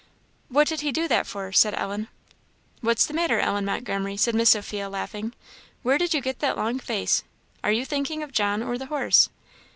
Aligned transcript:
"What 0.49 0.65
did 0.67 0.81
he 0.81 0.91
do 0.91 1.07
that 1.09 1.27
for?" 1.27 1.51
said 1.51 1.75
Ellen. 1.75 2.07
"What's 2.79 3.05
the 3.05 3.13
matter, 3.13 3.39
Ellen 3.39 3.65
Montgomery?" 3.65 4.17
said 4.17 4.33
Miss 4.33 4.49
Sophia, 4.49 4.89
laughing; 4.89 5.31
"where 5.83 5.99
did 5.99 6.11
you 6.11 6.21
get 6.21 6.39
that 6.39 6.57
long 6.57 6.79
face? 6.79 7.23
Are 7.63 7.71
you 7.71 7.85
thinking 7.85 8.23
of 8.23 8.31
John 8.31 8.63
or 8.63 8.79
the 8.79 8.87
horse?" 8.87 9.29